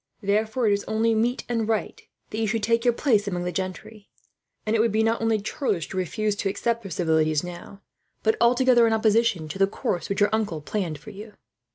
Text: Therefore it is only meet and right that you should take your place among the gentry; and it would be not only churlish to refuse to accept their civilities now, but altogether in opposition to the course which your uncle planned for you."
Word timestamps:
Therefore 0.23 0.65
it 0.67 0.73
is 0.73 0.83
only 0.85 1.13
meet 1.13 1.43
and 1.47 1.67
right 1.67 2.01
that 2.31 2.39
you 2.39 2.47
should 2.47 2.63
take 2.63 2.83
your 2.83 2.91
place 2.95 3.27
among 3.27 3.43
the 3.43 3.51
gentry; 3.51 4.09
and 4.65 4.75
it 4.75 4.79
would 4.79 4.91
be 4.91 5.03
not 5.03 5.21
only 5.21 5.39
churlish 5.39 5.89
to 5.89 5.95
refuse 5.97 6.35
to 6.37 6.49
accept 6.49 6.81
their 6.81 6.89
civilities 6.89 7.43
now, 7.43 7.83
but 8.23 8.35
altogether 8.41 8.87
in 8.87 8.93
opposition 8.93 9.47
to 9.47 9.59
the 9.59 9.67
course 9.67 10.09
which 10.09 10.19
your 10.19 10.33
uncle 10.33 10.59
planned 10.59 10.97
for 10.97 11.11
you." 11.11 11.33